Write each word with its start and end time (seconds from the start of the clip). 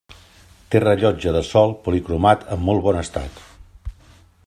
Té 0.75 0.79
rellotge 0.83 1.33
de 1.35 1.43
sol 1.49 1.75
policromat 1.89 2.49
en 2.57 2.67
molt 2.71 2.85
bon 2.89 3.01
estat. 3.07 3.43